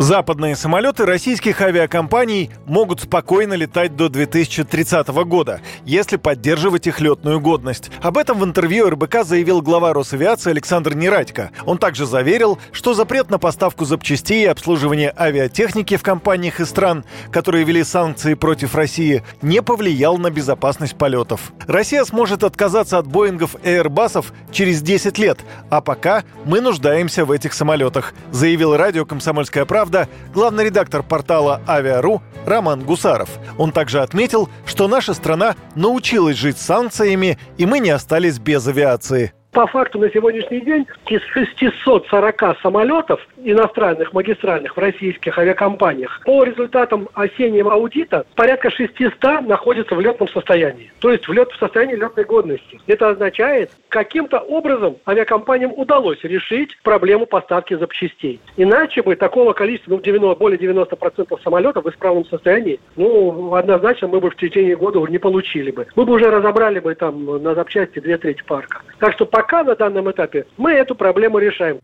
Западные 0.00 0.56
самолеты 0.56 1.04
российских 1.04 1.60
авиакомпаний 1.60 2.48
могут 2.64 3.02
спокойно 3.02 3.52
летать 3.52 3.96
до 3.96 4.08
2030 4.08 5.08
года, 5.26 5.60
если 5.84 6.16
поддерживать 6.16 6.86
их 6.86 7.02
летную 7.02 7.38
годность. 7.38 7.90
Об 8.00 8.16
этом 8.16 8.38
в 8.38 8.44
интервью 8.46 8.88
РБК 8.88 9.24
заявил 9.24 9.60
глава 9.60 9.92
Росавиации 9.92 10.52
Александр 10.52 10.94
Нерадько. 10.94 11.50
Он 11.66 11.76
также 11.76 12.06
заверил, 12.06 12.58
что 12.72 12.94
запрет 12.94 13.28
на 13.28 13.38
поставку 13.38 13.84
запчастей 13.84 14.44
и 14.44 14.46
обслуживание 14.46 15.12
авиатехники 15.14 15.98
в 15.98 16.02
компаниях 16.02 16.60
и 16.60 16.64
стран, 16.64 17.04
которые 17.30 17.64
вели 17.64 17.84
санкции 17.84 18.32
против 18.32 18.74
России, 18.74 19.22
не 19.42 19.60
повлиял 19.60 20.16
на 20.16 20.30
безопасность 20.30 20.96
полетов. 20.96 21.52
Россия 21.66 22.06
сможет 22.06 22.42
отказаться 22.42 22.96
от 22.96 23.06
Боингов 23.06 23.54
и 23.62 23.68
Airbusов 23.68 24.32
через 24.50 24.80
10 24.80 25.18
лет, 25.18 25.40
а 25.68 25.82
пока 25.82 26.24
мы 26.46 26.62
нуждаемся 26.62 27.26
в 27.26 27.32
этих 27.32 27.52
самолетах, 27.52 28.14
заявил 28.32 28.78
радио 28.78 29.04
«Комсомольская 29.04 29.66
правда» 29.66 29.89
правда» 29.90 30.08
главный 30.32 30.64
редактор 30.64 31.02
портала 31.02 31.60
«Авиару» 31.66 32.22
Роман 32.46 32.84
Гусаров. 32.84 33.28
Он 33.58 33.72
также 33.72 34.00
отметил, 34.00 34.48
что 34.64 34.88
наша 34.88 35.14
страна 35.14 35.56
научилась 35.74 36.36
жить 36.36 36.58
с 36.58 36.62
санкциями, 36.62 37.38
и 37.58 37.66
мы 37.66 37.80
не 37.80 37.90
остались 37.90 38.38
без 38.38 38.66
авиации. 38.66 39.32
По 39.52 39.66
факту 39.66 39.98
на 39.98 40.08
сегодняшний 40.10 40.60
день 40.60 40.86
из 41.08 41.20
640 41.22 42.60
самолетов 42.62 43.20
иностранных 43.42 44.12
магистральных 44.12 44.76
в 44.76 44.78
российских 44.78 45.36
авиакомпаниях 45.38 46.20
по 46.24 46.44
результатам 46.44 47.08
осеннего 47.14 47.72
аудита 47.72 48.24
порядка 48.36 48.70
600 48.70 49.40
находятся 49.48 49.96
в 49.96 50.00
летном 50.00 50.28
состоянии. 50.28 50.92
То 51.00 51.10
есть 51.10 51.26
в, 51.26 51.32
лет, 51.32 51.50
в 51.50 51.58
состоянии 51.58 51.96
летной 51.96 52.24
годности. 52.24 52.80
Это 52.86 53.08
означает, 53.08 53.72
каким-то 53.88 54.38
образом 54.38 54.98
авиакомпаниям 55.04 55.72
удалось 55.76 56.22
решить 56.22 56.78
проблему 56.84 57.26
поставки 57.26 57.74
запчастей. 57.74 58.38
Иначе 58.56 59.02
бы 59.02 59.16
такого 59.16 59.52
количества, 59.52 59.90
ну, 59.90 60.00
90, 60.00 60.38
более 60.38 60.60
90% 60.60 61.42
самолетов 61.42 61.84
в 61.84 61.90
исправном 61.90 62.24
состоянии, 62.26 62.78
ну, 62.94 63.52
однозначно 63.56 64.06
мы 64.06 64.20
бы 64.20 64.30
в 64.30 64.36
течение 64.36 64.76
года 64.76 65.00
не 65.10 65.18
получили 65.18 65.72
бы. 65.72 65.88
Мы 65.96 66.04
бы 66.04 66.12
уже 66.12 66.30
разобрали 66.30 66.78
бы 66.78 66.94
там 66.94 67.42
на 67.42 67.56
запчасти 67.56 67.98
две 67.98 68.16
трети 68.16 68.44
парка. 68.44 68.82
Так 69.00 69.14
что 69.14 69.26
пока 69.40 69.64
на 69.64 69.74
данном 69.74 70.10
этапе 70.10 70.44
мы 70.58 70.72
эту 70.72 70.94
проблему 70.94 71.38
решаем. 71.38 71.80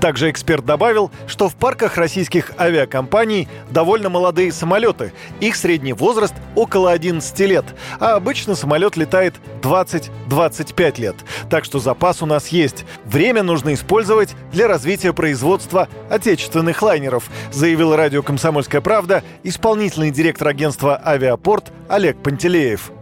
Также 0.00 0.30
эксперт 0.30 0.64
добавил, 0.64 1.10
что 1.26 1.48
в 1.48 1.56
парках 1.56 1.98
российских 1.98 2.52
авиакомпаний 2.58 3.46
довольно 3.70 4.08
молодые 4.08 4.52
самолеты. 4.52 5.12
Их 5.40 5.56
средний 5.56 5.92
возраст 5.92 6.34
около 6.54 6.92
11 6.92 7.40
лет, 7.40 7.64
а 8.00 8.14
обычно 8.14 8.54
самолет 8.54 8.96
летает 8.96 9.34
20-25 9.60 11.00
лет. 11.00 11.16
Так 11.50 11.64
что 11.64 11.78
запас 11.78 12.22
у 12.22 12.26
нас 12.26 12.48
есть. 12.48 12.86
Время 13.04 13.42
нужно 13.42 13.74
использовать 13.74 14.34
для 14.52 14.66
развития 14.66 15.12
производства 15.12 15.88
отечественных 16.08 16.80
лайнеров, 16.80 17.28
заявил 17.52 17.96
радио 17.96 18.22
«Комсомольская 18.22 18.80
правда» 18.80 19.22
исполнительный 19.42 20.10
директор 20.10 20.48
агентства 20.48 20.98
«Авиапорт» 21.04 21.70
Олег 21.88 22.22
Пантелеев. 22.22 22.92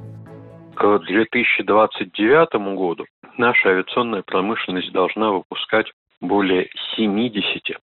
К 0.75 0.98
2029 0.98 2.77
году 2.77 3.05
наша 3.39 3.70
авиационная 3.70 4.23
промышленность 4.23 4.92
должна 4.92 5.31
выпускать 5.31 5.92
более 6.20 6.69
70 6.97 7.79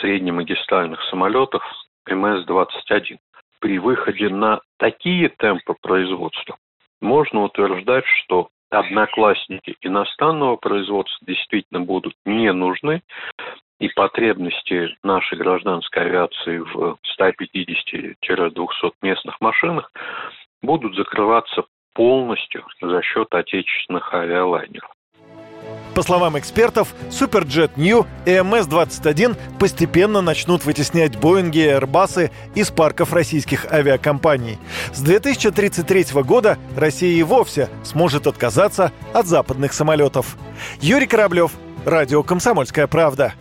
среднемагистральных 0.00 1.02
самолетов 1.04 1.62
МС-21. 2.08 3.18
При 3.60 3.78
выходе 3.78 4.28
на 4.28 4.60
такие 4.76 5.28
темпы 5.30 5.74
производства 5.80 6.56
можно 7.00 7.42
утверждать, 7.44 8.04
что 8.06 8.50
одноклассники 8.70 9.76
иностранного 9.80 10.56
производства 10.56 11.26
действительно 11.26 11.80
будут 11.80 12.14
не 12.24 12.52
нужны, 12.52 13.02
и 13.80 13.88
потребности 13.88 14.96
нашей 15.02 15.38
гражданской 15.38 16.02
авиации 16.02 16.58
в 16.58 16.98
150-200 17.18 18.92
местных 19.02 19.40
машинах 19.40 19.92
будут 20.62 20.96
закрываться 20.96 21.64
полностью 21.94 22.64
за 22.80 23.02
счет 23.02 23.32
отечественных 23.32 24.12
авиалайнеров. 24.12 24.90
По 25.98 26.04
словам 26.04 26.38
экспертов, 26.38 26.94
Суперджет 27.10 27.76
Нью 27.76 28.06
и 28.24 28.30
МС-21 28.30 29.36
постепенно 29.58 30.20
начнут 30.20 30.64
вытеснять 30.64 31.16
Боинги 31.16 31.58
и 31.58 31.66
Airbus 31.66 32.30
из 32.54 32.70
парков 32.70 33.12
российских 33.12 33.66
авиакомпаний. 33.72 34.60
С 34.94 35.00
2033 35.00 36.22
года 36.22 36.56
Россия 36.76 37.18
и 37.18 37.24
вовсе 37.24 37.68
сможет 37.82 38.28
отказаться 38.28 38.92
от 39.12 39.26
западных 39.26 39.72
самолетов. 39.72 40.36
Юрий 40.80 41.08
Кораблев, 41.08 41.50
Радио 41.84 42.22
«Комсомольская 42.22 42.86
правда». 42.86 43.34